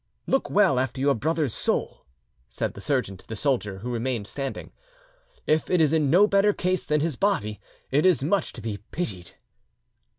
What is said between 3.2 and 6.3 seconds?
the soldier, who remained standing; "if it is in no